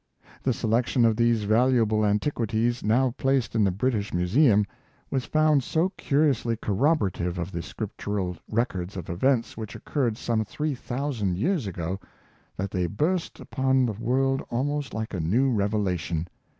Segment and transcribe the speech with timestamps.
[0.41, 4.65] The selection of these valua ble antiquities, now placed in the British Museum,
[5.11, 10.43] was found so curiously corroborative of the scriptural rec ords of events which occurred some
[10.43, 11.99] three thousand years ago,
[12.57, 16.27] that they burst upon the world almost like a new revelation.